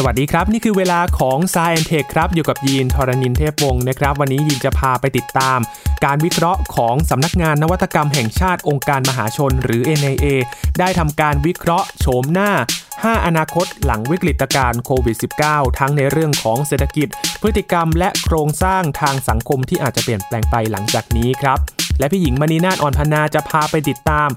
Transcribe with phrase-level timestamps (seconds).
[0.00, 5.58] สวัสดีครับ นี่คือเวลาของ s าย e n t e c h ครับ อยู่กับยีนทรณินเทพวงศ์นะครับ วันนี้ยีนจะพาไปติดตาม
[6.04, 10.26] การวิเคราะห์ของสำนักงานนวัตกรรมแห่งชาติองค์การมหาชนหรือ NIA
[10.78, 12.50] ได้ทำการวิเคราะห์โฉมหน้า
[12.88, 15.16] 5 อนาคตหลังวิกฤตการณ์โควิด
[15.48, 17.08] -19 ทั้งในเรื่องของเศรษฐกิจ
[17.42, 21.58] พฤติกรรมและโครงสร้างทางสังคมที่อาจจะเปลี่ยนแปลงไปหลังจากนี้ครับ
[21.98, 24.28] และพี่หญิงมณีนาฏอ่อนพนาจะพาไปติดตาม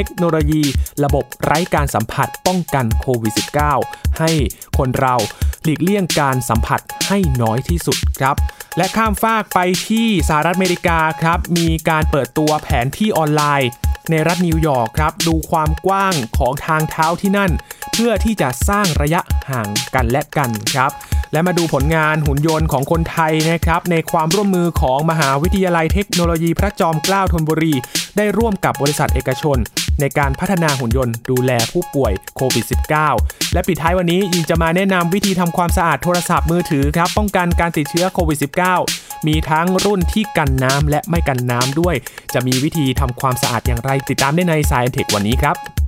[0.00, 0.62] เทคโนโลยี
[1.04, 3.34] ระบบไร้การสัมผัสป้องกันโควิด
[3.76, 4.30] -19 ให้
[4.78, 5.14] คนเรา
[5.62, 8.36] หลีกเลี่ยงการสัมผัสให้น้อยที่สุดครับ
[8.76, 9.58] และข้ามฟากไป
[9.88, 13.70] ที่สหรัฐอเมริกาครับ มีการเปิดตัวแผนที่ออนไลน์
[14.10, 17.50] ในรัฐนิวยอร์กครับ ดูความกว้างของทางเท้าที่นั่น
[17.92, 19.20] เพื่อที่จะสร้างระยะ
[19.50, 20.90] ห่างกันและกันครับ
[21.32, 27.74] และมาดูผลงานหุ่นยนต์ของคนไทยนะครับ ในความร่วมมือของมหาวิทยาลัยเทคโนโลยีพระจอมเกล้าธนบุรี
[28.16, 29.58] ได้ร่วมกับบริษัทเอกชน
[30.00, 32.64] ในการพัฒนาหุ่นยนต์ดูแลผู้ป่วยโควิด
[33.08, 38.38] -19 และปิดท้ายวันนี้ยิงจะมาแนะนำวิธีทำความสะอาดโทรศัพท์มือถือครับ ป้องกันการติดเชื้อโควิด
[38.82, 41.94] -19 มีทั้งรุ่นที่กันน้ำและไม่กันน้ำด้วย
[42.34, 45.87] จะมีวิธีทำความสะอาดอย่างไรติดตามได้ใน s ายเทควันนี้ครับ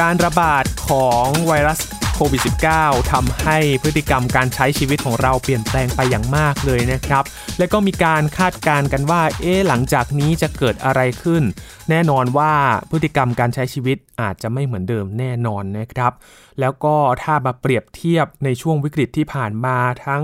[0.00, 1.80] การระบาดของไวรัส
[2.14, 2.42] โควิด
[2.76, 7.24] -19 ทำให้พฤติกรรมการใช้ชีวิตของเราเปลี่ยนแปลงไปอย่างมากเลยนะครับ
[7.58, 11.42] และก็มีการคาดการณ์กันว่า เอ๊หลังจากนี้จะเกิดอะไรขึ้น
[11.90, 12.52] แน่นอนว่า
[12.90, 16.12] พฤติกรรมการใช้ชีวิตอาจจะไม่เหมือนเดิมแน่นอนนะครับ
[16.60, 20.22] แล้วก็ถ้ามาเปรียบเทียบในช่วงวิกฤตที่ผ่านมาทั้ง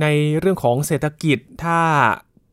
[0.00, 0.06] ใน
[0.38, 1.78] เรื่องของเศรษฐกิจถ้า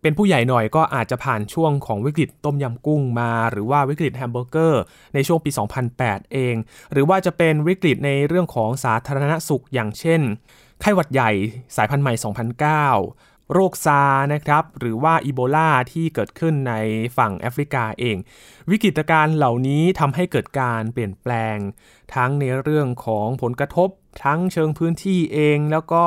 [0.01, 4.81] เป็นผู้ใหญ่หน่อยก็อาจจะผ่านช่วงของวิกฤตต้มยำกุ้งมา หรือว่าวิกฤตแฮมเบอร์เกอร์
[5.13, 5.49] ในช่วงปี
[5.91, 6.55] 2008 เอง
[6.91, 10.21] หรือว่าจะเป็นวิกฤตในเรื่องของสาธารณสุขอย่างเช่น
[10.81, 11.31] ไข้หวัดใหญ่
[11.75, 12.13] สายพันธุ์ใหม่
[13.03, 14.01] 2009 โรคซา
[14.33, 16.73] นะครับ หรือว่าอีโบลาที่เกิดขึ้นใน
[17.17, 18.17] ฝั่งแอฟริกาเอง
[18.69, 21.57] วิกฤตการณ์เหล่านี้ทำให้เกิดการเปลี่ยนแปลง
[22.15, 23.89] ทั้งในเรื่องของผลกระทบ
[24.23, 26.03] ทั้งเชิงพื้นที่เองแล้วก็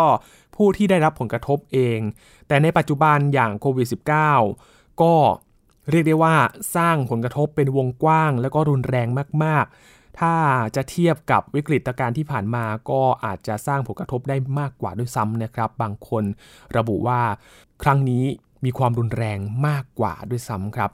[0.57, 1.99] ผู้ที่ได้รับผลกระทบเอง
[2.51, 3.89] แต่ในปัจจุบันอย่างโควิด
[4.43, 5.15] -19 ก็
[5.91, 6.37] เรียกได้ว่า
[6.77, 9.09] สร้างผลกระทบเป็นวงกว้าง แล้วก็รุนแรง
[9.45, 10.35] มาก ๆ ถ้า
[10.77, 16.25] จะเทียบกับวิกฤตการณ์ที่ผ่านมาก็อาจจะสร้างผลกระทบได้มากกว่าด้วยซ้ำนะครับ บางคน
[16.77, 17.21] ระบุว่า
[17.83, 18.25] ครั้งนี้
[18.65, 20.91] มีความรุนแรงมากกว่าด้วยซ้ำครับ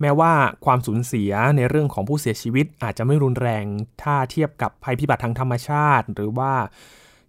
[0.00, 0.32] แม้ว่า
[0.64, 3.64] ความสูญเสียในเรื่องของผู้เสียชีวิตอาจจะไม่รุนแรง
[4.02, 6.52] ถ้าเทียบกับภัยพิบัติทางธรรมชาติ หรือว่า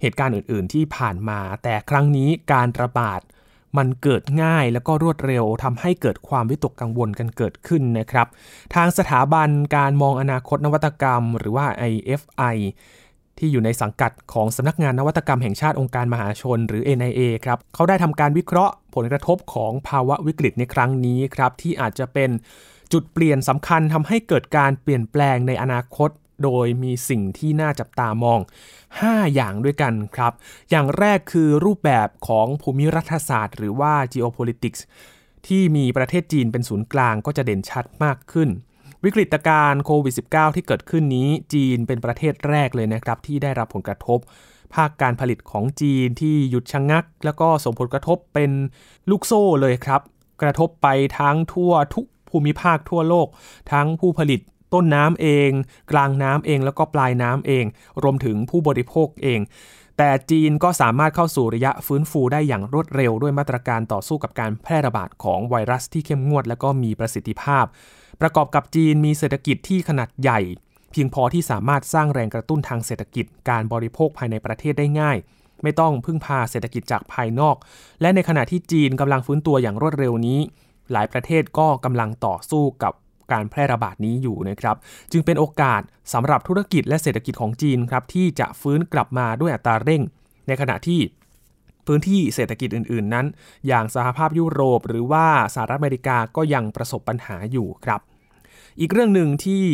[0.02, 3.22] เหตุการณ์อื่น ๆ ที่ผ่านมา แต่ครั้งนี้การระบาด
[3.78, 8.28] มันเกิดง่ายแล้วก็รวดเร็วทำให้เกิดความวิตกกังวลกันเกิดขึ้นนะครับ
[8.76, 12.56] ทางสถาบันการมองอนาคตนวัตกรรม หรือว่า IFI
[13.38, 22.30] ที่อยู่ในสังกัดของสำนักงานนวัตกรรมแห่งชาติองค์การมหาชน หรือ NIA ครับเขาได้ทำการวิเคราะห์ผลกระทบของภาวะวิกฤตในครั้งนี้ครับที่อาจจะเป็น
[22.94, 26.10] จุดเปลี่ยนสำคัญทำให้เกิดการเปลี่ยนแปลงในอนาคต
[26.44, 28.40] โดยมีสิ่งที่น่าจับตามอง
[28.88, 30.34] 5 อย่างด้วยกันครับ
[30.70, 34.82] อย่างแรกคือรูปแบบของภูมิรัฐศาสตร์ หรือว่า geopolitics
[35.48, 38.50] ที่มีประเทศจีนเป็นศูนย์กลางก็จะเด่นชัดมากขึ้น
[39.04, 44.20] วิกฤตการณ์โควิด -19 ที่เกิดขึ้นนี้จีนเป็นประเทศแรกเลยนะครับ ที่ได้รับผลกระทบ
[44.76, 48.52] ภาคการผลิตของจีนที่หยุดชะงงัก แล้วก็ส่งผลกระทบเป็น
[49.10, 50.02] ลูกโซ่เลยครับ
[50.42, 50.88] กระทบไป
[51.20, 53.28] ทั้งทั่วทุกภูมิภาคทั่วโลก
[53.72, 54.40] ทั้งผู้ผลิต
[54.74, 55.50] ต้นน้ำเอง
[55.92, 57.66] กลางน้ำเองแล้วก็ปลายน้ำเอง
[58.04, 59.40] รวมถึงผู้บริโภคเอง
[59.98, 67.66] แต่จีนก็สามารถเข้าสู่ระยะฟื้นฟูได้อย่างรวดเร็วด้วยมาตรการต่อสู้กับการแพร่ระบาดของไวรัสที่เข้มงวด และก็มีประสิทธิภาพ
[68.22, 70.40] ประกอบกับจีนมีเศรษฐกิจที่ขนาดใหญ่
[70.92, 75.18] เพียงพอที่สามารถสร้างแรงกระตุ้นทางเศรษฐกิจ การบริโภคภายในประเทศได้ง่าย
[75.64, 77.56] ไม่ต้องพึ่งพาเศรษฐกิจจากภายนอก
[78.02, 80.40] และในขณะที่จีนกำลังฟื้นตัวอย่างรวดเร็วนี้
[80.92, 82.94] หลายประเทศก็กำลังต่อสู้กับ
[83.34, 84.76] การแพร่ระบาดนี้อยู่นะครับ
[85.12, 85.82] จึงเป็นโอกาส
[86.14, 90.02] สำหรับธุรกิจและเศรษฐกิจของจีนครับที่จะฟื้นกลับมาด้วยอัตราเร่ง
[90.48, 91.00] ในขณะที่
[91.88, 93.26] พื้นที่เศรษฐกิจอื่น ๆ นั้น
[93.68, 98.02] อย่างสหภาพยุโรป หรือว่าสหรัฐอเมริกาก็ยังประสบปัญหาอยู่ครับ
[98.80, 99.66] อีกเรื่องหนึ่งที่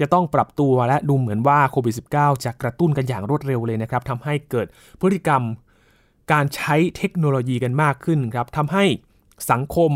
[0.00, 4.66] จะต้องปรับตัวและดูเหมือนว่าโควิด -19 จะกระตุ้นกันอย่างรวดเร็วเลยนะครับทำให้เกิด
[5.00, 5.42] พฤติกรรม
[6.32, 8.84] การใช้เทคโนโลยีกันมากขึ้นครับทำให้
[9.50, 9.92] สังคม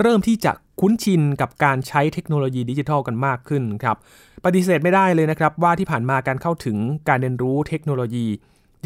[0.00, 3.96] เริ่มที่จะคุ้นชินกับการใช้เทคโนโลยีดิจิทัลกันมากขึ้นครับ
[4.44, 6.76] ปฏิเสธไม่ได้เลยนะครับว่าที่ผ่านมาการเข้าถึง
[7.08, 8.26] การเรียนรู้เทคโนโลยี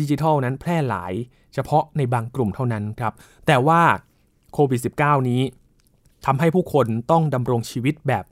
[0.01, 1.13] ดิจิทัลนั้นแพร่หลาย
[1.55, 3.13] เฉพาะในบางกลุ่มเท่านั้นครับ
[3.47, 3.81] แต่ว่า
[4.53, 5.43] โควิด -19 นี้
[6.27, 8.25] ทำให้ผู้คนต้องดำรงชีวิตแบบ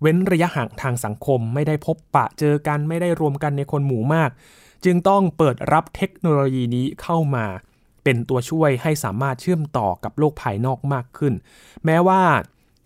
[0.00, 4.30] เว้นระยะห่างทางสังคม ไม่ได้พบปะเจอกันไม่ได้รวมกันในคนหมู่มาก
[4.84, 7.46] จึงต้องเปิดรับเทคโนโลยีนี้เข้ามา
[8.04, 11.32] เป็นตัวช่วยให้สามารถเชื่อมต่อกับโลกภายนอกมากขึ้น
[11.84, 12.22] แม้ว่า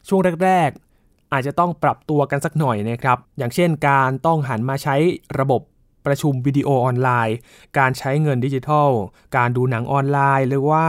[0.09, 0.71] ช่วงแรก
[1.01, 4.97] ๆ อาจจะต้องปรับตัวกันสักหน่อยนะครับ อย่างเช่นการต้องหันมาใช้
[5.39, 5.61] ระบบ
[6.07, 7.37] ประชุมวิดีโอออนไลน์
[7.79, 8.91] การใช้เงินดิจิทัล
[9.37, 10.87] การดูหนังออนไลน์ หรือว่า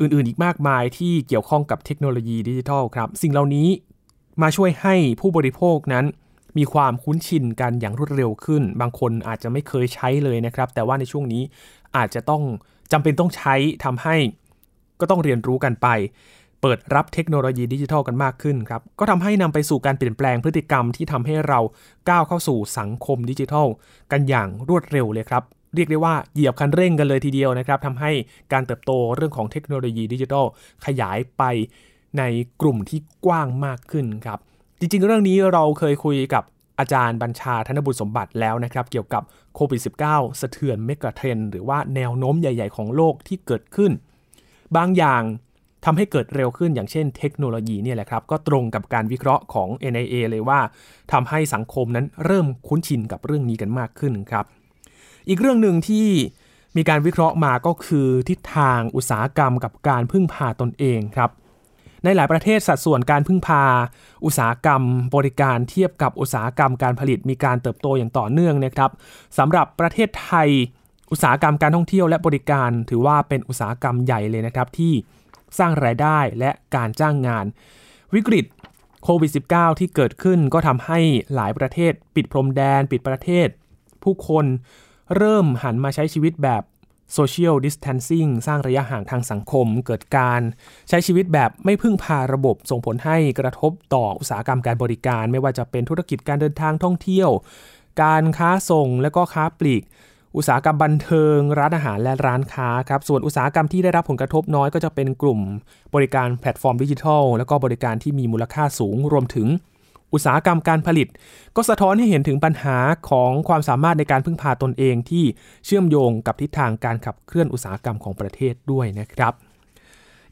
[0.00, 3.68] อื่นๆ อีกมากมายที่เกี่ยวข้องกับเทคโนโลยีดิจิทัลครับ สิ่งเหล่านี้
[4.42, 6.04] มาช่วยให้ผู้บริโภคนั้น
[6.58, 11.42] มีความคุ้นชินกันอย่างรวดเร็วขึ้น บางคนอาจจะไม่เคยใช้เลยนะครับ แต่ว่าในช่วงนี้
[11.96, 12.42] อาจจะต้อง
[12.92, 13.54] จำเป็นต้องใช้
[13.84, 14.16] ทำให้
[15.00, 15.88] ก็ต้องเรียนรู้กันไป
[16.62, 21.60] เปิดรับเทคโนโลยีดิจิทัลกันมากขึ้นครับ ก็ทำให้นำไปสู่การเปลี่ยนแปลงพฤติกรรมที่ทำให้เรา
[22.08, 23.66] ก้าวเข้าสู่สังคมดิจิทัล
[24.12, 25.42] กันอย่างรวดเร็วเลยครับ
[25.74, 28.10] เรียกได้ว่าเหยียบคันเร่งกันเลยทีเดียวนะครับทำให้
[28.52, 30.44] การเติบโตเรื่องของเทคโนโลยีดิจิทัล
[30.86, 31.42] ขยายไป
[32.18, 32.22] ใน
[32.60, 34.38] กลุ่มที่กว้างมากขึ้นครับ
[34.80, 36.44] จริงๆ เรื่องนี้เราเคยคุยกับ
[36.80, 39.22] อาจารย์บัญชาธนบุตรสมบัติแล้วนะครับ เกี่ยวกับ
[39.54, 39.80] โควิด
[40.10, 43.92] -19 สะเทือนเมกะเทรนหรือว่าแนวโน้มใหญ่ ๆ ของโลกที่เกิดขึ้น
[44.76, 45.22] บางอย่าง
[45.84, 50.60] ทำให้เกิดเร็วขึ้นอย่างเช่นเทคโนโลยีเนี่ยแหละครับ ก็ตรงกับการวิเคราะห์ของ NIA เลยว่า
[51.12, 54.44] ทำให้สังคมนั้นเริ่มคุ้นชินกับเรื่องนี้กันมากขึ้นครับ
[55.28, 56.08] อีกเรื่องหนึ่งที่
[56.76, 61.30] มีการวิเคราะห์มาก็คือทิศทางอุตสาหกรรมกับการพึ่งพาตนเองครับ
[62.04, 63.64] ในหลายประเทศสัดส่วนการพึ่งพา
[64.24, 64.82] อุตสาหกรรม
[65.14, 68.90] บริการเทียบกับอุตสาหกรรมการผลิตมีการเติบโตอย่างต่อเนื่องนะครับ
[69.38, 70.48] สำหรับประเทศไทย
[71.10, 74.92] อุตสาหกรรมการท่องเที่ยวและบริการ ถือว่าเป็นอุตสาหกรรมใหญ่เลยนะครับที่
[75.58, 77.44] สร้างรายได้และการจ้างงาน
[78.14, 78.44] วิกฤต
[79.04, 80.98] โควิด -19 ที่เกิดขึ้นก็ทำให้
[81.34, 83.48] หลายประเทศ ปิดพรมแดน ปิดประเทศ
[84.02, 84.44] ผู้คน
[85.16, 86.62] เริ่มหันมาใช้ชีวิตแบบ
[87.14, 90.40] social distancing สร้างระยะห่างทางสังคม เกิดการ
[90.88, 97.30] ใช้ชีวิตแบบไม่พึ่งพาระบบส่งผลให้กระทบต่ออุตสาหกรรมการบริการ ไม่ว่าจะเป็นธุรกิจการเดินทางท่องเที่ยว
[98.02, 99.82] การค้าส่งและก็ค้าปลีก
[100.36, 105.40] อุตสาหกรรมบันเทิง ร้านอาหารและร้านค้าครับส่วนอุตสาหกรรมที่ได้รับผลกระทบน้อยก็จะเป็นกลุ่ม
[105.94, 109.48] บริการแพลตฟอร์มดิจิทัล แล้วก็บริการที่มีมูลค่าสูงรวมถึง
[110.12, 111.08] อุตสาหกรรมการผลิต
[111.56, 112.76] ก็สะท้อนให้เห็นถึงปัญหา
[113.10, 115.24] ของความสามารถในการพึ่งพาตนเองที่
[115.64, 119.32] เชื่อมโยงกับทิศทางการขับเคลื่อนอุตสาหกรรมของประเทศด้วยนะครับ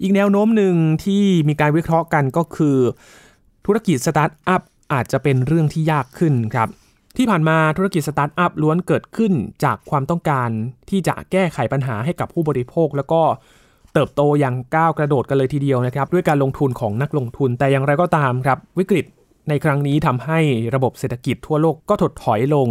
[0.02, 2.78] อีกแนวโน้มหนึ่งที่มีการวิเคราะห์กันก็คือ
[3.66, 6.68] ธุรกิจสตาร์ทอัพอาจจะเป็นเรื่องที่ยากขึ้นครับ
[7.16, 9.32] ที่ผ่านมาธุรกิจสตาร์ทอัพล้วนเกิดขึ้น
[9.64, 10.48] จากความต้องการ
[10.90, 13.22] ที่จะแก้ไขปัญหาให้กับผู้บริโภค แล้วก็
[13.94, 19.04] เติบโตอย่างก้าวกระโดดกันเลยทีเดียวนะครับ ด้วยการลงทุนของนักลงทุนแต่อย่างไรก็ตามครับ วิกฤต
[19.48, 20.38] ในครั้งนี้ทำให้
[20.74, 22.68] ระบบเศรษฐกิจทั่วโลกก็ถดถอยลง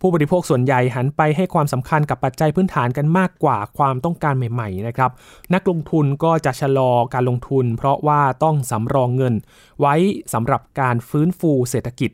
[0.00, 5.10] ผู้บริโภคส่วนใหญ่หันไปให้ความสำคัญกับปัจจัยพื้นฐานกันมากกว่าความต้องการใหม่ๆนะครับ
[5.54, 9.34] นักลงทุนก็จะชะลอการลงทุน เพราะว่าต้องสำรองเงิน
[9.80, 9.94] ไว้
[10.32, 12.10] สำหรับการฟื้นฟูเศรษฐกิจ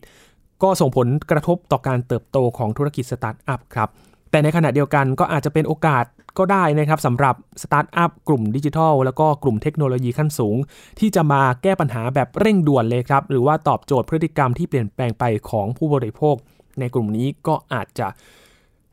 [0.63, 3.89] ก็ส่งผลกระทบต่อการเติบโตของธุรกิจสตาร์ทอัพครับ
[4.31, 6.05] แต่ในขณะเดียวกันก็อาจจะเป็นโอกาส
[6.37, 10.57] ก็ได้นะครับสำหรับสตาร์ทอัพกลุ่มดิจิทัล แล้วก็กลุ่มเทคโนโลยีขั้นสูง
[10.99, 16.35] ที่จะมาแก้ปัญหาแบบเร่งด่วนเลยครับ หรือว่าตอบโจทย์พฤติกรรมที่เปลี่ยนแปลงไปของผู้บริโภค
[16.79, 18.07] ในกลุ่มนี้ก็อาจจะ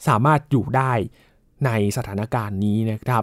[0.06, 0.92] สามารถอยู่ได้
[1.66, 3.22] ในสถานการณ์นี้นะครับ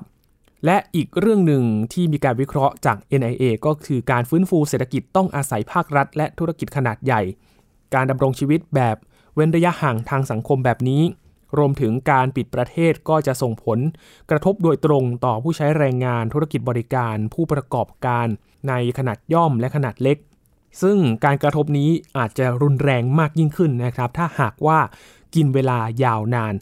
[0.65, 7.21] และอีกเรื่องหนึ่งที่มีการวิเคราะห์จาก NIA ก็คือการฟื้นฟูเศรษฐกิจต้องอาศัยภาครัฐ และธุรกิจขนาดใหญ่
[7.93, 8.97] การดำรงชีวิตแบบ
[9.35, 11.01] เว้นระยะห่างทางสังคมแบบนี้
[11.57, 13.79] รวมถึงการปิดประเทศก็จะส่งผล
[14.29, 18.27] กระทบโดยตรงต่อผู้ใช้แรงงานธุรกิจบริการผู้ประกอบการ
[18.67, 20.17] ในขนาดย่อมและขนาดเล็ก
[20.81, 24.79] ซึ่งการกระทบนี้อาจจะรุนแรงมากยิ่งขึ้นนะครับ ถ้าหากว่า
[25.35, 26.55] กินเวลายาวนาน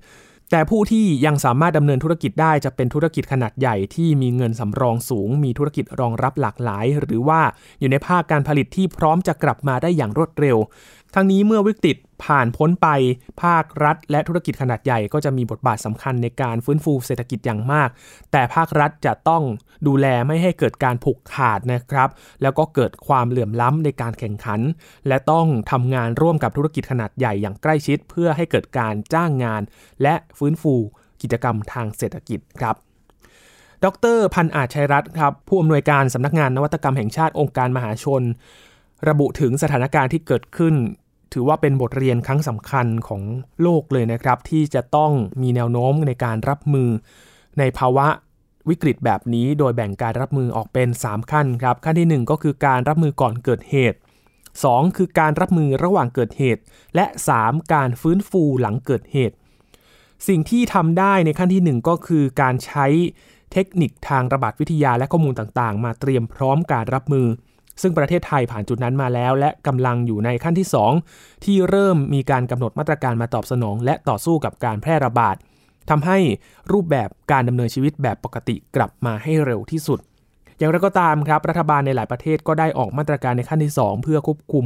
[0.51, 7.41] แต่ผู้ที่ยังสามารถดำเนินธุรกิจได้จะเป็นธุรกิจขนาดใหญ่ที่มีเงินสำรองสูง มีธุรกิจรองรับหลากหลาย หรือว่า
[7.79, 10.57] อยู่ในภาคการผลิตที่พร้อมจะกลับมาได้อย่างรวดเร็ว
[11.17, 12.88] ทั้งนี้เมื่อวิกฤตผ่านพ้นไป
[13.43, 17.89] ภาครัฐ และธุรกิจขนาดใหญ่ก็จะมีบทบาทสำคัญในการฟื้นฟูเศรษฐกิจอย่างมาก
[18.31, 19.43] แต่ภาครัฐจะต้อง
[19.88, 22.10] ดูแลไม่ให้เกิดการผูกขาดนะครับ
[22.41, 24.60] แล้วก็เกิดความเหลื่อมล้ำในการแข่งขัน
[25.07, 29.62] และต้องทำงานร่วมกับธุรกิจขนาดใหญ่อย่างใกล้ชิด เพื่อให้เกิดการจ้างงาน
[30.01, 30.74] และฟื้นฟู
[31.22, 32.75] กิจกรรมทางเศรษฐกิจครับ
[33.86, 38.24] ดรพันอาจชัยรัตน์ครับผู้อำนวยการสำนักงานนวัตกรรมแห่งชาติองค์การมหาชน
[39.10, 40.75] ระบุถึงสถานการณ์ที่เกิดขึ้น
[41.34, 43.22] ถือว่าเป็นบทเรียนครั้งสำคัญของ
[43.62, 46.89] โลกเลยนะครับ ที่จะต้องมีแนวโน้มในการรับมือ
[47.60, 48.08] ในภาวะ
[48.70, 53.98] วิกฤตแบบนี้โดยแบ่งการรับมือออกเป็น 3 ขั้นครับ ขั้นที่ 1 ก็คือการรับมือก่อนเกิดเหตุ
[54.46, 56.62] 2 คือการรับมือระหว่างเกิดเหตุ
[56.96, 57.05] และ
[57.39, 59.36] 3 การฟื้นฟูหลังเกิดเหตุ
[60.27, 62.86] สิ่งที่ทำได้ในขั้นที่ 1 ก็คือการใช้
[63.51, 67.27] เทคนิคทางระบาดวิทยาและข้อมูลต่างๆ มาเตรียมพร้อมการรับมือ
[67.82, 70.67] ซึ่งประเทศไทยผ่านจุดนั้นมาแล้ว และกำลังอยู่ในขั้นที่
[71.08, 75.36] 2 ที่เริ่มมีการกำหนดมาตรการมาตอบสนอง และต่อสู้กับการแพร่ระบาด
[75.89, 76.17] ทำให้
[76.72, 80.00] รูปแบบการดำเนินชีวิตแบบปกติกลับมาให้เร็วที่สุด
[80.57, 84.65] อย่างไรก็ตามครับ รัฐบาลในหลายประเทศก็ได้ออกมาตรการในขั้นที่ 2 เพื่อควบคุม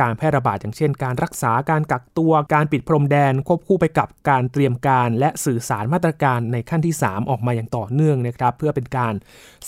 [0.00, 9.14] การแพร่ระบาดอย่างเช่น การรักษาการกักตัวการปิดพรมแดน ควบคู่ไปกับการเตรียมการและสื่อสารมาตรการในขั้นที่ 3 ออกมาอย่างต่อเนื่องนะครับ เพื่อเป็นการ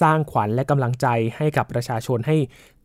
[0.03, 2.37] สร้างขวัญและกำลังใจให้กับประชาชนให้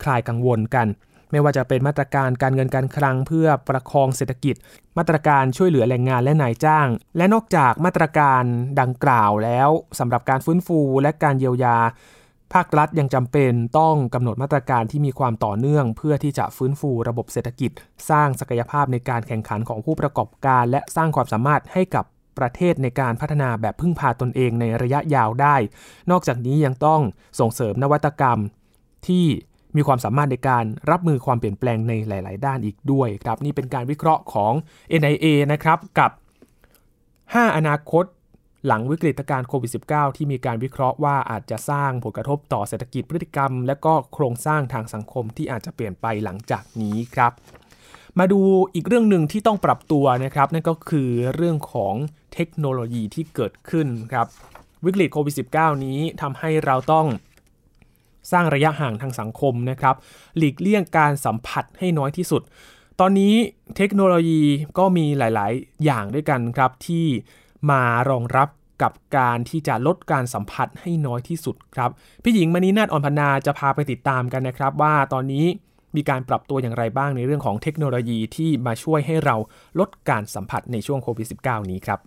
[0.04, 0.88] คลายกังวลกัน
[1.32, 4.56] ไม่ว่าจะเป็นมาตรการการเงินการคลังเพื่อประคองเศรษฐกิจ
[4.98, 6.88] มาตรการช่วยเหลือแรงงานและนายจ้าง
[7.18, 8.44] และนอกจากมาตรการ
[8.82, 11.77] ดังกล่าวแล้วสำหรับการฟื้นฟูและการเยียวยา
[12.54, 17.72] ภาครัฐยังจำเป็นต้องกำหนดมาตรการที่มีความต่อเนื่อง เพื่อที่จะฟื้นฟูระบบเศรษฐกิจ
[18.10, 22.06] สร้างศักยภาพในการแข่งขันของผู้ประกอบการ และสร้างความสามารถให้กับ
[22.40, 25.56] ประเทศในการพัฒนาแบบพึ่งพาตนเองในระยะยาวได้
[26.12, 27.02] นอกจากนี้ยังต้อง
[27.40, 28.40] ส่งเสริมนวัตกรรม
[29.08, 29.25] ที่
[29.75, 34.54] มีความสามารถในการรับมือความเปลี่ยนแปลงในหลาย ๆ ด้านอีกด้วยครับ นี่เป็นการวิเคราะห์ของ
[35.02, 36.12] NIA นะครับกับ
[37.04, 38.06] 5 อนาคต
[38.67, 47.31] หลังวิกฤตการโควิด -19 ที่มีการวิเคราะห์ว่าอาจจะสร้างผลกระทบต่อเศรษฐกิจพฤติกรรม และก็โครงสร้างทางสังคมที่อาจจะเปลี่ยนไปหลังจากนี้ครับ
[48.19, 48.41] มาดู
[48.74, 51.93] อีกเรื่องหนึ่งที่ต้องปรับตัวนะครับนั่นก็คือเรื่องของ
[52.34, 54.27] เทคโนโลยีที่เกิดขึ้นครับ
[54.86, 57.07] วิกฤตโควิด -19 นี้ทำให้เราต้อง
[58.31, 59.95] สร้างระยะห่างทางสังคมนะครับ
[60.38, 62.41] หลีกเลี่ยงการสัมผัสให้น้อยที่สุด
[63.00, 63.34] ตอนนี้
[63.77, 64.41] เทคโนโลยี
[64.77, 67.05] ก็มีหลาย ๆ อย่างด้วยกันครับที่
[67.69, 68.50] มารองรับ
[68.81, 71.89] กับการที่จะลดการสัมผัสให้น้อยที่สุดครับ
[72.24, 75.45] พี่หญิงมณีนาฏอ่อนพนาจะพาไปติดตามกันนะครับ ว่าตอนนี้
[75.95, 79.36] มีการปรับตัวอย่างไรบ้างในเรื่องของเทคโนโลยีที่มาช่วยให้เรา
[79.79, 82.00] ลดการสัมผัสในช่วงโควิด -19 นี้ครับ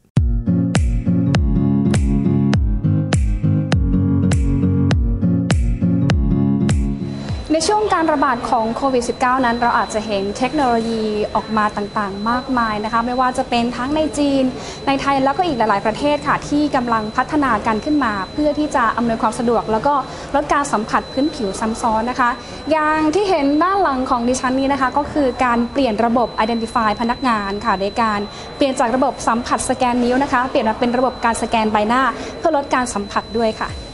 [7.52, 14.44] ในช่วงการระบาดของโควิด -19 นั้น เราอาจจะเห็นเทคโนโลยีออกมาต่างๆ มากมายนะคะ ไม่ว่าจะเป็นทั้งในจีน
[14.86, 19.94] ในไทยแล้วก็อีกหลาย ๆ ประเทศค่ะ ที่กำลังพัฒนากันขึ้นมา เพื่อที่จะอำนวยความสะดวก แล้วก็
[20.34, 22.30] ลดการสัมผัสพื้นผิวซ้ำซ้อนนะคะ
[22.70, 28.20] อย่างที่เห็นด้านหลังของดิฉันนี้นะคะ ก็คือการเปลี่ยนระบบ Identify พนักงานค่ะโดยการ
[28.56, 32.02] เปลี่ยนจากระบบสัมผัสสแกนนิ้วนะคะ เปลี่ยนมาเป็นระบบการสแกนใบหน้า
[32.38, 33.87] เพื่อลดการสัมผัสด้วยค่ะ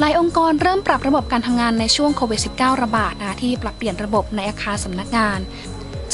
[0.00, 5.38] หลายองค์กรเริ่มปรับระบบการทำงานในช่วงโควิด -19 ระบาดนะที่ปรับเปลี่ยนระบบในอาคารสำนักงาน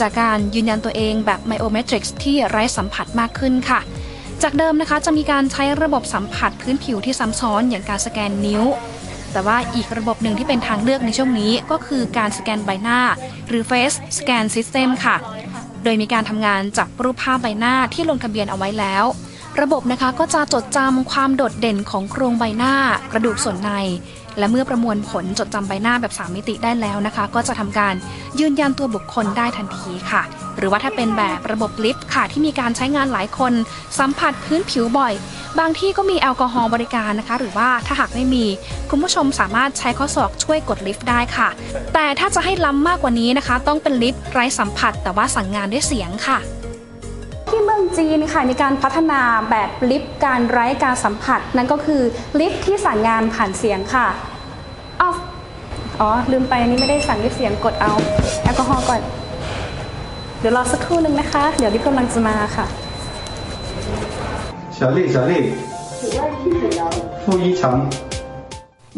[0.01, 3.81] จากการยืนยันตัวเองแบบไมโอเมตริกส์ที่ไร้สัมผัสมากขึ้นค่ะ
[4.43, 8.63] จากเดิมนะคะจะมีการใช้ระบบสัมผัสพื้นผิวที่ซ้ำซ้อนอย่างการสแกนนิ้ว
[9.33, 13.01] แต่ว่าอีกระบบหนึ่งที่เป็นทางเลือกในช่วงนี้ก็คือการสแกนใบหน้า
[13.49, 15.17] หรือ Face Scan System ค่ะ
[15.85, 19.05] โดยมีการทำงานจับรูปภาพใบหน้าที่ลงทะเบียนเอาไว้แล้ว
[19.61, 22.75] ระบบนะคะก็จะจดจำความโดดเด่นของโครงใบหน้า
[23.13, 23.71] กระดูกส่วนใน
[24.39, 27.95] และเมื่อประมวลผลจดจำใบหน้าแบบ 3 มิติได้แล้วนะคะ ก็จะทำการ
[28.41, 30.23] ยืนยันตัวบุคคลได้ทันทีค่ะ
[30.57, 33.53] หรือว่าถ้าเป็นแบบระบบลิฟต์ค่ะ ที่มีการใช้งานหลายคน
[33.99, 35.13] สัมผัสพื้นผิวบ่อย
[35.59, 38.45] บางที่ก็มีแอลกอฮอล์บริการนะคะ หรือว่าถ้าหากไม่มี
[38.91, 41.49] คุณผู้ชมสามารถใช้ข้อศอกช่วยกดลิฟต์ได้ค่ะ
[41.95, 46.39] แต่ถ้าจะให้ล้ำมากกว่านี้นะคะ ต้องเป็นลิฟต์ไร้สัมผัส แต่ว่าสั่งงานด้วยเสียงค่ะ
[47.50, 52.02] ที่เมืองจีนค่ะมีการพัฒนาแบบลิฟต์การไร้การสัมผัส นั่นก็คือ
[52.40, 54.08] ลิฟต์ที่สั่งงานผ่านเสียงค่ะ
[55.02, 55.10] อ๋อ
[56.00, 57.92] อ๋อลืมไปอันนี้ไม่ได้สั่งลิฟต์เสียงกดเอา
[58.44, 59.02] แอลกอฮอล์ก่อน
[60.40, 62.66] เดี๋ยวรอสักครู่หนึ่งนะคะ เดี๋ยวลิฟต์กำลังจะมาค่ะ
[64.78, 65.32] 小丽小丽
[66.00, 66.80] 请问是什么
[67.24, 67.62] 负一层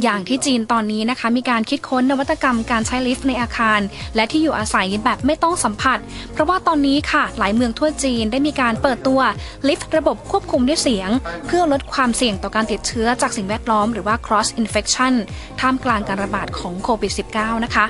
[0.02, 3.80] อย่างที่จีนตอนนี้นะคะ มีการคิดค้นนวัตกรรมการใช้ลิฟต์ในอาคาร
[4.16, 5.99] และที่อยู่อาศัยแบบไม่ต้องสัมผัส
[6.33, 9.21] เพราะว่าตอนนี้ค่ะ หลายเมืองทั่วจีนได้มีการเปิดตัว
[9.69, 11.11] ลิฟต์ระบบควบคุมด้วยเสียง
[11.47, 15.12] เพื่อลดความเสี่ยงต่อการติดเชื้อจากสิ่งแวดล้อมหรือว่า cross infection
[15.61, 17.85] ท่ามกลางการระบาดของโควิด -19 นะคะ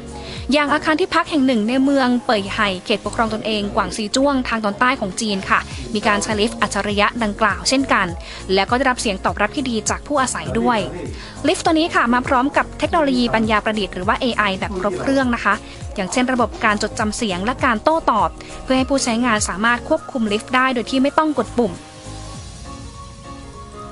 [0.52, 5.60] อย่างอาคารที่พักแห่งหนึ่งในเมืองเป่ยไห่เขตปกครองตนเองกวางซีจ้วงทางตอนใต้ของจีนค่ะ
[5.94, 8.06] มีการใช้ลิฟต์อัจฉริยะดังกล่าวเช่นกัน
[8.54, 10.78] และก็ได้รับเสียงตอบรับที่ดีจากผู้อาศัยด้วย
[11.48, 15.54] ลิฟต์ตัวนี้ค่ะมาพร้อมกับเทคโนโลยีปัญญาประดิษฐ์หรือว่า AI แบบครบเครื่องนะคะ
[15.96, 18.28] อย่างเช่นระบบการจดจำเสียงและการโต้ตอบ
[18.62, 21.72] เพื่อให้ผู้ใช้งานสามารถควบคุมลิฟต์ได้โดยที่ไม่ต้องกดปุ่ม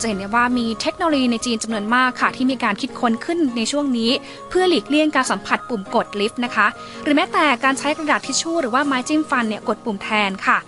[0.00, 4.10] จะเห็นได้ว่ามีเทคโนโลยีในจีนจำนวนมากค่ะ ที่มีการคิดค้นขึ้นในช่วงนี้
[4.48, 6.66] เพื่อหลีกเลี่ยงการสัมผัสปุ่มกดลิฟต์นะคะ
[7.02, 10.58] หรือแม้แต่การใช้กระดาษทิชชู่หรือว่าไม้จิ้มฟันเนี่ยกดปุ่มแทนค่ะ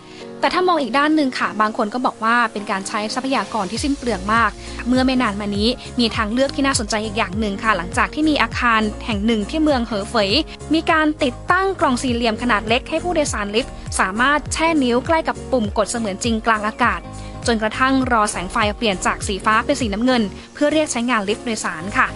[0.41, 4.51] แต่ถ้ามองอีกด้านหนึ่งค่ะ บางคนก็บอกว่าเป็นการใช้ทรัพยากรที่สิ้นเปลืองมาก
[4.89, 5.69] เมื่อไม่นานมานี้
[6.01, 10.31] มีทางเลือกที่น่าสนใจอีกอย่างหนึ่งค่ะ หลังจากที่มีอาคารแห่งหนึ่งที่เมืองเหอเฟย
[10.75, 17.01] มีการติดตั้งกล่องสี่เหลี่ยมขนาดเล็กให้ผู้โดยสารลิฟต์สามารถแช่นิ้วใกล้กับปุ่มกดเสมือนจริงกลางอากาศ
[17.47, 20.23] จนกระทั่งรอแสงไฟเปลี่ยนจากสีฟ้าเป็นสีน้ำเงิน
[20.55, 22.09] เพื่อเรียกใช้งานลิฟต์โดยสารค่ะ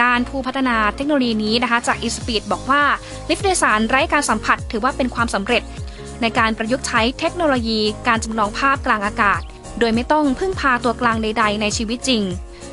[0.00, 2.82] ด้านผู้พัฒนาเทคโนโลยีนี้นะคะจากอีสปีดบอกว่า
[3.28, 5.62] ลิฟต์โดยสารไร้การสัมผัสถือว่าเป็นความสำเร็จ
[6.22, 9.40] ในการประยุกต์ใช้เทคโนโลยีการจำลองภาพกลางอากาศ
[9.78, 12.22] โดยไม่ต้องพึ่งพาตัวกลางใด ๆ ในชีวิตจริง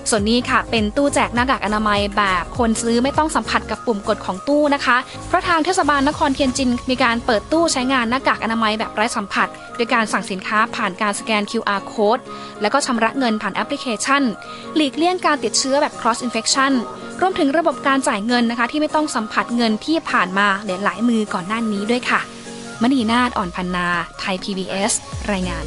[0.09, 12.21] ส่วนนี้ค่ะเป็นตู้แจกหน้ากากอนามัยแบบคนซื้อไม่ต้องสัมผัสกับปุ่มกดของตู้นะคะเพราะทางเทศบาลนครเทียนจินมีการเปิดตู้ใช้งานหน้ากากอนามัยแบบไร้สัมผัส โดยการสั่งสินค้าผ่านการสแกน QR code
[12.61, 14.23] แล้วก็ชำระเงินผ่านแอปพลิเคชัน
[14.75, 16.71] หลีกเลี่ยงการติดเชื้อแบบ cross infection
[17.21, 22.21] รวมถึงระบบการจ่ายเงินนะคะ ที่ไม่ต้องสัมผัสเงินที่ผ่านมาหลายมือก่อนหน้านี้ด้วยค่ะ
[22.81, 23.87] มณีนาฏอ่อนพันนา
[24.19, 24.91] ไทย PBS
[25.31, 25.65] รายงาน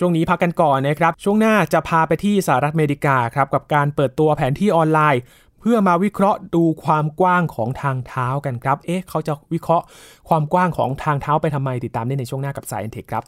[0.00, 5.20] ช่วงนี้พักกันก่อนนะครับ ช่วงหน้าจะพาไปที่สหรัฐอเมริกาครับกับการเปิดตัวแผนที่ออนไลน์
[5.60, 9.84] เพื่อมาวิเคราะห์ดูความกว้างของทางเท้ากันครับ เอ๊ะเขาจะวิเคราะห์
[10.28, 13.22] ความกว้างของทางเท้าไปทำไมติดตามได้ในช่วงหน้ากับ Sci and Tech ครับ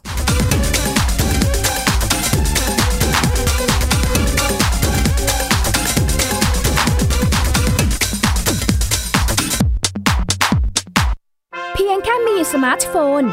[11.73, 13.23] เพียงแค่มีสมาร์ทโฟน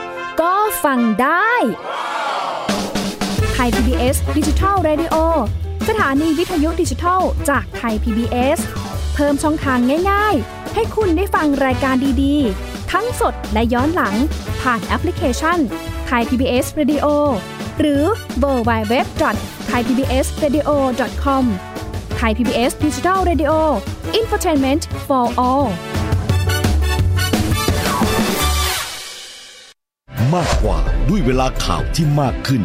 [0.40, 0.54] ก็
[0.84, 1.52] ฟังได้
[3.58, 5.14] ไทย PBS Digital Radio
[5.88, 8.58] สถานีวิทยุดิจิทัลจากไทย PBS
[9.14, 9.78] เพิ่มช่องทาง
[10.10, 14.14] ง่าย ๆ ให้คุณได้ฟังรายการดีๆ ทั้งสดและย้อนหลัง
[14.62, 15.58] ผ่านแอปพลิเคชัน
[16.06, 17.06] ไทย PBS Radio
[17.78, 18.02] หรือ
[18.38, 19.06] เวอร์ไบเว็บ
[19.66, 20.68] ไทยพีบีเอสเรดิโอ
[21.22, 21.44] คอม
[22.16, 23.52] ไทยพีบีเอสดิจิทัลเรดิโอ
[24.14, 25.66] อินฟอร์ทนเมนต์ for all
[30.34, 32.64] มากกว่าด้วยเวลาข่าวที่มากขึ้น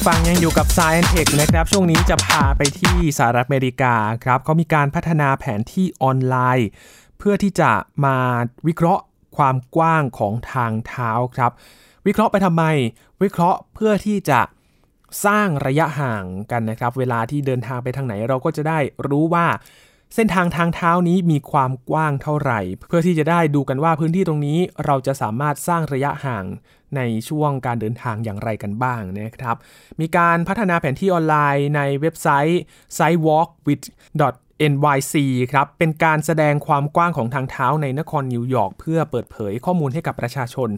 [0.00, 6.68] ผู้ฟังยังอยู่กับ Science Tech นะครับ ช่วงนี้จะพาไปที่สหรัฐอเมริกาครับเขามีการพัฒนาแผนที่ออนไลน์
[7.18, 7.70] เพื่อที่จะ
[8.04, 8.16] มา
[8.66, 9.02] วิเคราะห์
[9.36, 11.52] ความกว้างของทางเท้าครับ
[12.06, 12.64] วิเคราะห์ไปทำไม
[13.22, 14.40] วิเคราะห์เพื่อที่จะ
[15.24, 19.46] สร้างระยะห่างกันนะครับ เวลาที่เดินทางไปทางไหนเราก็จะได้รู้ว่า
[20.14, 26.44] เส้นทางทางเท้านี้มีความกว้างเท่าไหร่ เพื่อที่จะได้ดูกันว่าพื้นที่ตรงนี้เราจะสามารถสร้างระยะห่าง
[26.96, 29.56] ในช่วงการเดินทางอย่างไรกันบ้างนะครับ
[30.00, 32.60] มีการพัฒนาแผนที่ออนไลน์ในเว็บไซต์
[32.98, 33.84] Sidewalk Widths
[34.72, 35.14] NYC
[35.52, 40.70] ครับ เป็นการแสดงความกว้างของทางเท้าในนครนิวยอร์กเพื่อเปิดเผยข้อมูลให้กับประชาชน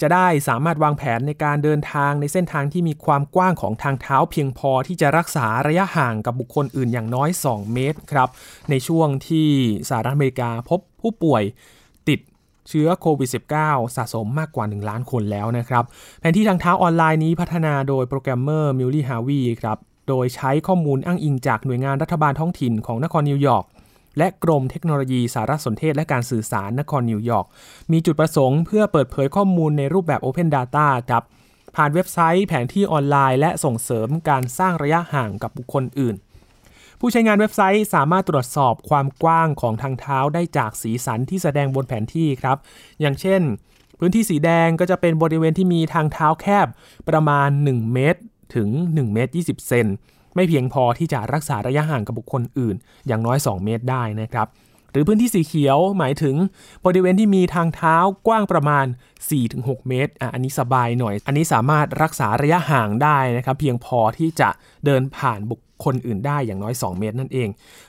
[0.00, 8.28] จะได้สามารถวางแผนในการเดินทางในเส้นทางที่มีความกว้างของทางเท้าเพียงพอที่จะรักษาระยะห่างกับบุคคลอื่นอย่างน้อย 2 เมตรครับ
[8.70, 9.48] ในช่วงที่
[9.88, 11.42] สหรัฐอเมริกาพบผู้ป่วย
[12.68, 13.30] เชื้อโควิด
[13.62, 15.84] -19 สะสมมากกว่า 1 ล้านคนแล้วนะครับ
[16.20, 23.64] แผนที่ทางเท้าออนไลน์นี้พัฒนาโดยโปรแกรมเมอร์เมลี ฮาร์วีย์ครับ โดยใช้ข้อมูลอ้างอิงจากหน่วยงานรัฐบาลท้องถิ่นของนครนิวยอร์ก
[24.18, 27.46] และกรมเทคโนโลยีสารสนเทศและการสื่อสารนครนิวยอร์ก
[27.92, 31.22] มีจุดประสงค์เพื่อเปิดเผยข้อมูลในรูปแบบ Open Data ครับ
[31.76, 36.16] ผ่านเว็บไซต์แผนที่ออนไลน์ และส่งเสริมการสร้างระยะห่างกับบุคคลอื่น
[37.06, 42.56] ผู้ใช้งานเว็บไซต์สามารถตรวจสอบความกว้างของทางเท้าได้จากสีสันที่แสดงบนแผนที่ครับ
[43.00, 43.40] อย่างเช่น
[43.98, 46.66] พื้นที่สีแดงก็จะเป็นบริเวณที่มีทางเท้าแคบ
[47.08, 48.20] ประมาณ 1 เมตร
[48.54, 49.86] ถึง1เมตร20 เซน
[50.34, 54.46] ไม่เพียงพอที่จะรักษาระยะห่างกับบุคคลอื่น อย่างน้อย 2 เมตรได้นะครับ
[54.92, 56.36] หรือพื้นที่สีเขียวหมายถึง
[56.86, 58.86] บริเวณที่มีทางเท้ากว้างประมาณ
[59.36, 64.48] 4-6 เมตรอะอันนี้สบายหน่อย อันนี้สามารถรักษาระยะห่างได้นะครับ เพียงพอที่จะ
[64.84, 67.48] เดินผ่านบุค คนอื่นได้อย่างน้อย 2 เมตรนั่นเอง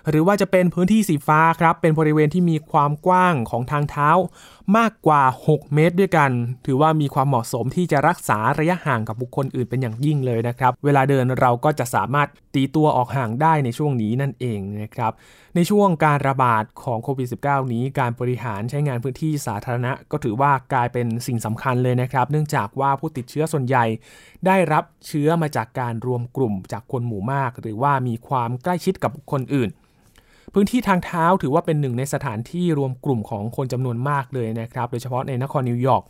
[0.10, 4.10] หรือว่าจะเป็นพื้นที่สีฟ้าครับ เป็นบริเวณที่มีความกว้างของทางเท้า
[4.78, 6.32] มากกว่า 6 เมตรด้วยกัน
[6.65, 15.12] ถือว่ามีความเหมาะสมที่จะรักษาระยะห่างกับบุคคลอื่นเป็นอย่างยิ่งเลยนะครับ เวลาเดินเราก็จะสามารถตีตัวออกห่างได้ในช่วงนี้นั่นเองนะครับ
[15.56, 23.86] ในช่วงการระบาดของโควิด -19 นี้ การบริหารใช้งานพื้นที่สาธารณะ ก็ถือว่ากลายเป็นสิ่งสำคัญเลยนะครับ เนื่องจากว่าผู้ติดเชื้อส่วนใหญ่
[24.45, 29.69] ได้รับเชื้อมาจากการรวมกลุ่มจากคนหมู่มาก หรือว่ามีความใกล้ชิดกับบุคคลอื่น
[30.53, 36.03] พื้นที่ทางเท้าถือว่าเป็นหนึ่งในสถานที่รวมกลุ่มของคนจำนวนมากเลยนะครับ โดยเฉพาะในนครนิวยอร์ก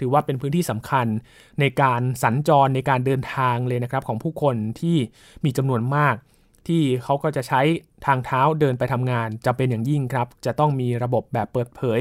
[0.00, 1.06] ถือว่าเป็นพื้นที่สำคัญ
[1.60, 4.96] ในการสัญจรในการเดินทางเลยนะครับ ของผู้คนที่
[5.44, 6.14] มีจำนวนมาก
[6.68, 7.60] ที่เขาก็จะใช้
[8.06, 12.00] ทางเท้าเดินไปทำงานจะเป็นอย่างยิ่งครับ จะต้องมีระบบแบบเปิดเผย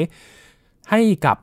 [0.89, 1.37] ให้กับ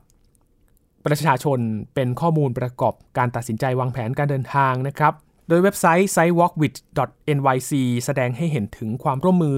[1.05, 1.59] ประชาชน
[1.95, 5.13] เป็นข้อมูลประกอบการตัดสินใจวางแผนการเดินทางนะครับ
[5.49, 7.71] โดยเว็บไซต์ sidewalkwith.nyc
[8.05, 9.57] แสดงให้เห็นถึงความร่วมมือ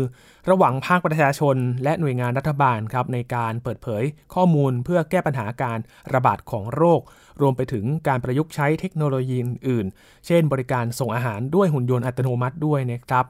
[0.49, 5.79] ระหว่างภาคประชาชน และหน่วยงานรัฐบาลครับในการเปิดเผยข้อมูลเพื่อแก้ปัญหาการ
[6.13, 7.01] ระบาดของโรค
[7.41, 9.85] รวมไปถึงการประยุกต์ใช้เทคโนโลยีอื่น
[10.25, 13.25] เช่น บริการส่งอาหารด้วยหุ่นยนต์อัตโนมัติด้วยนะครับ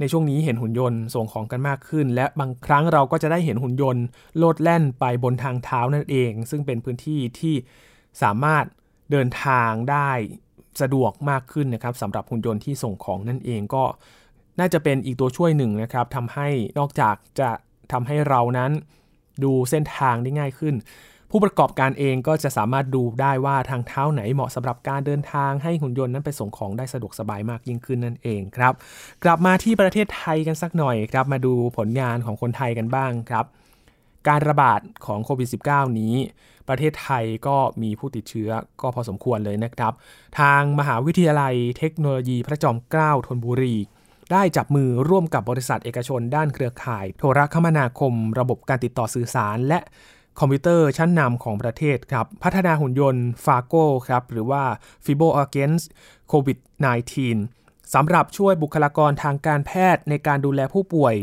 [0.00, 4.04] ในช่วงนี้เห็นหุ่นยนต์ส่งของกันมากขึ้น และบางครั้งเราก็จะได้เห็นหุ่นยนต์
[4.38, 7.54] โลดแล่นไปบนทางเท้านั่นเอง ซึ่งเป็นพื้นที่ที่
[8.22, 8.64] สามารถ
[9.10, 10.10] เดินทางได้
[10.80, 13.84] สะดวกมากขึ้นนะครับสำหรับหุ่นยนต์ที่ส่งของนั่นเองก็
[14.58, 17.50] น่าจะเป็นอีกตัวช่วยหนึ่งนะครับทำให้นอกจากจะ
[17.92, 18.70] ทำให้เรานั้น
[19.44, 20.74] ดูเส้นทางได้ง่ายขึ้น
[21.30, 28.72] ผู้ประกอบการเองก็จะสามารถดูได้ว่าทางเท้าไหนเหมาะสำหรับการเดินทางให้หุ่นยนต์นั้นไปส่งของได้สะดวกสบายมากยิ่งขึ้นนั่นเองครับ
[29.24, 33.46] กลับมาที่ประเทศไทยกันสักหน่อยครับ มาดูผลงานของคนไทยกันบ้างครับ
[34.28, 36.14] การระบาดของโควิด -19 นี้
[36.70, 39.92] ประเทศไทยก็มีผู้ติดเชื้อก็พอสมควรเลยนะครับ
[40.40, 43.76] ทางมหาวิทยาลัยเทคโนโลยีพระจอมเกล้าธนบุรี
[44.32, 49.78] ได้จับมือร่วมกับบริษัทเอกชนด้านเครือข่าย โทรคมนาคม ระบบการติดต่อสื่อสาร และ
[50.38, 54.62] คอมพิวเตอร์ชั้นนำของประเทศครับ พัฒนาหุ่นยนต์ f a r g o ครับหรือว่า
[55.04, 55.86] Fibo Against
[56.32, 57.14] COVID-19
[57.94, 61.14] สำหรับช่วยบุคลากรทางการแพทย์ในการดูแลผู้ป่วย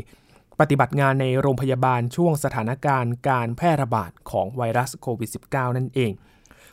[0.59, 6.11] ปฏิบัติงานในโรงพยาบาลช่วงสถานการณ์การแพร่ระบาดของไวรัสโควิด -19 นั่นเอง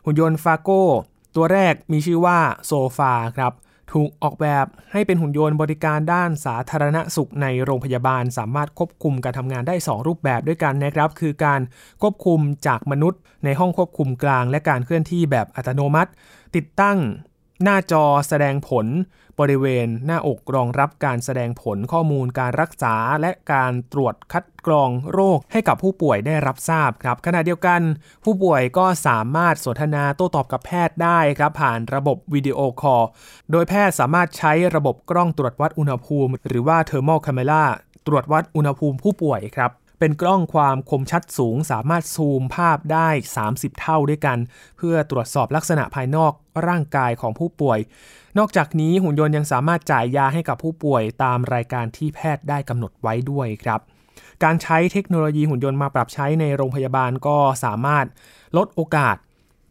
[0.04, 0.70] หุ่นยนต์ฟาโก
[1.36, 3.52] ตัวแรกมีชื่อว่าโซฟาครับ
[3.92, 11.60] ถูกออกแบบให้เป็นหุ่นยนต์บริการด้านสาธารณสุขในโรงพยาบาล สามารถควบคุมการทำงานได้ 2 รูปแบบด้วยกันนะครับ คือการ
[12.02, 16.10] ควบคุมจากมนุษย์ ในห้องควบคุมกลาง และการเคลื่อนที่แบบอัตโนมัติ
[16.56, 16.98] ติดตั้ง
[17.62, 18.86] หน้าจอแสดงผล
[19.40, 27.80] บริเวณหน้าอกรองรับการแสดงผลข้อมูลการรักษาและการตรวจคัดกรองโรคให้กับผู้ป่วยได้รับทราบครับ ขณะเดียวกัน
[28.24, 33.04] ผู้ป่วยก็สามารถสนทนาโต้ตอบกับแพทย์ได้ครับ ผ่านระบบวิดีโอคอล
[33.50, 37.64] โดยแพทย์สามารถใช้ระบบกล้องตรวจวัดอุณหภูมิ หรือว่า thermal camera
[38.06, 43.08] ตรวจวัดอุณหภูมิผู้ป่วยครับ เป็นกล้องความคมชัดสูง สามารถซูมภาพได้
[43.44, 44.38] 30 เท่าด้วยกัน
[44.76, 46.32] เพื่อตรวจสอบลักษณะภายนอก
[46.68, 47.78] ร่างกายของผู้ป่วย
[48.38, 53.80] นอกจากนี้หุ่นยนต์ยังสามารถจ่ายยาให้กับผู้ป่วยตามรายการที่แพทย์ได้กำหนดไว้ด้วยครับ
[54.44, 58.06] การใช้เทคโนโลยีหุ่นยนต์มาปรับใช้ในโรงพยาบาลก็สามารถ
[58.56, 59.16] ลดโอกาส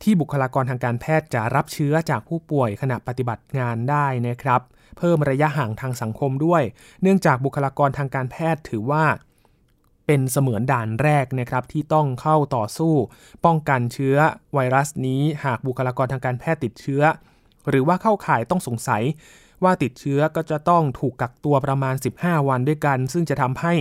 [0.03, 4.61] ที่บุคลากรทางการแพทย์จะรับเชื้อจากผู้ป่วยขณะปฏิบัติงานได้นะครับ
[4.97, 6.63] เพิ่มระยะห่างทางสังคมด้วย
[7.01, 9.05] เนื่องจากบุคลากรทางการแพทย์ถือว่า
[10.07, 12.93] เป็นเสมือนด่านแรกนะครับที่ต้องเข้าต่อสู้
[13.45, 14.17] ป้องกันเชื้อ
[14.53, 17.03] ไวรัสนี้หากบุคลากรทางการแพทย์ติดเชื้อ
[17.69, 19.03] หรือว่าเข้าข่ายต้องสงสัย
[19.63, 23.73] ว่าติดเชื้อก็จะต้องถูกกักตัวประมาณ 15 วันด้วยกัน ซึ่งจะทำให้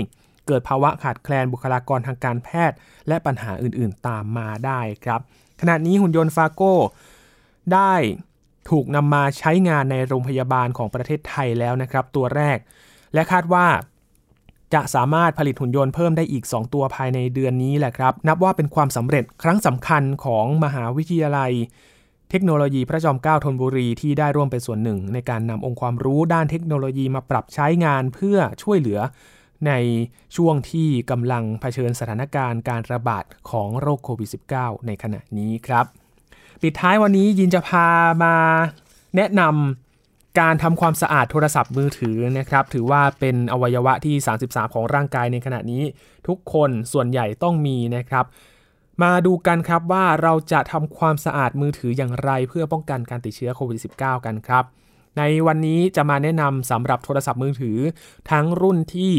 [0.47, 2.77] เกิดภาวะขาดแคลนบุคลากรทางการแพทย์
[3.09, 5.21] และปัญหาอื่นๆตามมาได้ครับ
[5.61, 6.75] ขณะนี้หุ่นยนต์ฟาโก้
[7.75, 7.95] ได้
[8.71, 12.59] ถูกนำมาใช้งานในโรงพยาบาลของประเทศไทยแล้วนะครับ ตัวแรก
[13.15, 13.67] และคาดว่า
[14.75, 21.53] จะสามารถผลิตหุ่นยนต์เพิ่มได้อีก 2 ตัวภายในเดือนนี้แหละครับ นับว่าเป็นความสำเร็จครั้งสำคัญของมหาวิทยาลัย
[22.31, 29.01] เทคโนโลยีพระจอมเกล้าธนบุรีที่ได้ร่วมเป็นส่วนหนึ่ง ในการนำองค์ความรู้ด้านเทคโนโลยีมาปรับใช้งานเพื่อช่วยเหลือ
[29.67, 29.73] ใน
[30.37, 35.85] ช่วงที่กำลังเผชิญสถานการณ์การระบาดของโรคโควิด -19 ในขณะนี้ครับ
[36.63, 37.89] ปิดท้ายวันนี้ยินจะพา
[38.25, 38.35] มา
[39.17, 39.92] แนะนำ
[40.41, 45.83] การทำความสะอาดโทรศัพท์มือถือนะครับถือว่าเป็นอวัยวะที่ 33 ของร่างกายในขณะนี้
[46.29, 48.25] ทุกคนส่วนใหญ่ต้องมีนะครับ
[49.03, 54.65] มาดูกันครับว่าเราจะทำความสะอาดมือถืออย่างไร เพื่อป้องกันการติดเชื้อโควิด -19 กันครับ
[55.19, 57.79] ในวันนี้จะมาแนะนำสำหรับโทรศัพท์มือถือ
[58.31, 59.13] ทั้งรุ่นที่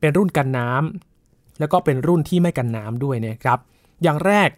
[0.00, 3.58] เป็นรุ่นกันน้ำแล้วก็เป็นรุ่นที่ไม่กันน้ำด้วยนะครับ
[4.02, 4.48] อย่างแรก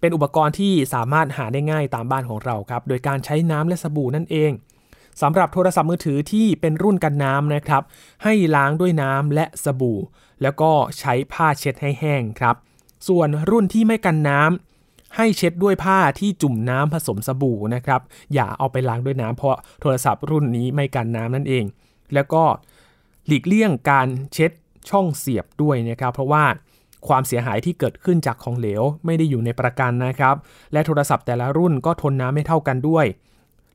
[0.00, 4.52] เป็นอุปกรณ์ที่สามารถหาได้ง่ายตามบ้านของเราครับ โดยการใช้น้ำและสบู่นั่นเอง
[5.20, 7.82] สำหรับโทรศัพท์มือถือที่เป็นรุ่นกันน้ำนะครับ
[8.24, 9.98] ให้ล้างด้วยน้ำและสบู่
[10.42, 12.56] แล้วก็ใช้ผ้าเช็ดให้แห้งครับ
[13.08, 18.00] ส่วนรุ่นที่ไม่กันน้ำให้เช็ดด้วยผ้าที่จุ่มน้ำผสมสบู่นะครับ
[18.34, 21.64] อย่าเอาไปล้างด้วยน้ำเพราะโทรศัพท์รุ่นนี้ไม่กันน้ำนั่นเอง
[22.14, 22.44] แล้วก็
[23.26, 24.50] หลีกเลี่ยงการเช็ด
[24.90, 26.44] ช่องเสียบด้วยนะครับ เพราะว่า
[27.08, 30.34] ความเสียหายที่เกิดขึ้นจากของเหลวไม่ได้อยู่ในประกันนะครับ
[30.72, 33.06] และโทรศัพท์แต่ละรุ่นก็ทนน้ำไม่เท่ากันด้วย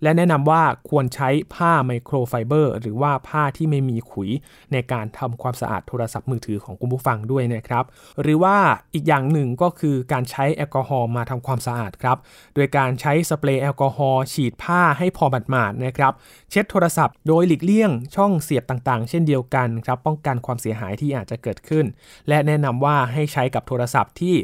[0.04, 4.30] และแนะนำว่าควรใช้ผ้าไมโครไฟเบอร์หรือว่าผ้าที่ไม่มีขุย
[4.74, 7.86] ในการทำความสะอาดโทรศัพท์มือถือของคุณผู้ฟังด้วยนะครับ
[8.22, 8.56] หรือว่า
[8.94, 12.18] อีกอย่างหนึ่งก็คือการใช้แอลกอฮอล์มาทำความสะอาดครับ
[12.56, 16.14] โดยการใช้สเปรย์แอลกอฮอล์ฉีดผ้าให้พอหมาดๆนะครับ
[16.52, 21.86] เช็ดโทรศัพท์โดยหลีกเลี่ยงช่องเสียบต่างๆ เช่นเดียวกันครับป้องกันความเสียหายที่อาจจะเกิดขึ้น
[22.28, 24.36] และแนะนำว่าให้ใช้กับโทรศัพท์ที่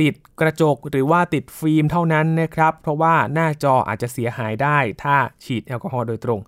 [0.00, 6.40] ติดกระจกหรือว่าติดฟิล์มเท่านั้นนะครับ เพราะว่าหน้าจออาจจะเสียหายได้ถ้าฉีดแอลกอฮอล์โดยตรง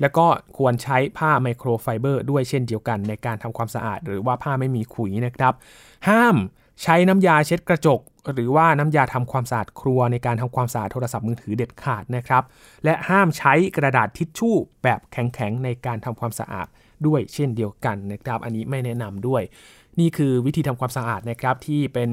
[0.00, 0.26] แล้วก็
[0.58, 5.54] ควรใช้ผ้าไมโครไฟเบอร์ด้วยเช่นเดียวกันในการทำความสะอาด หรือว่าผ้าไม่มีขุยนะครับ
[6.08, 6.36] ห้าม
[6.82, 8.00] ใช้น้ำยาเช็ดกระจก
[8.34, 12.42] หรือว่าน้ำยาทำความสะอาดครัวในการทำความสะอาดโทรศัพท์มือถือเด็ดขาดนะครับ
[12.84, 16.66] และห้ามใช้กระดาษทิชชู่แบบแข็งๆในการทำความสะอาด
[17.06, 19.42] ด้วยเช่นเดียวกันนะครับ อันนี้ไม่แนะนำด้วย
[20.00, 22.08] นี่คือวิธีทำความสะอาดนะครับที่เป็น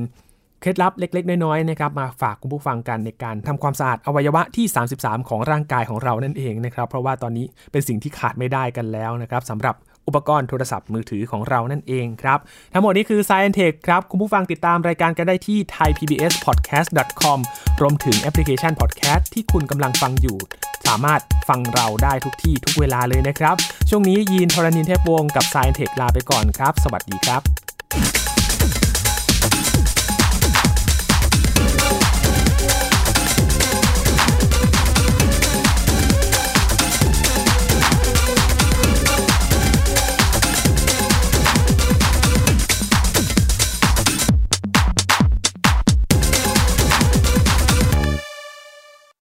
[0.62, 4.66] เคล็ดลับเล็ก ๆ น้อยๆนะครับมาฝากคุณผู้ฟังกันในการทำความสะอาดอวัยวะที่
[4.98, 9.76] 33 ของร่างกายของเรานั่นเองนะครับเพราะว่าตอนนี้เป็นสิ่งที่ขาดไม่ได้กันแล้วนะครับสำหรับ
[10.08, 12.40] อุปกรณ์โทรศัพท์มือถือของเรานั่นเองครับ
[12.74, 17.40] ทั้งหมดนี้คือ Science Tech ครับ คุณผู้ฟังติดตามรายการกันได้ที่ thaipbspodcast.com
[17.82, 20.38] รวมถึงแอปพลิเคชัน podcast ที่คุณกำลังฟังอยู่
[20.88, 23.56] สามารถฟังเราได้ทุกที่ทุกเวลาเลยนะครับ
[23.90, 28.17] ช่วงนี้ยีนทรณินเทพวงศ์กับ Science Tech ลาไปก่อนครับ สวัสดีครับ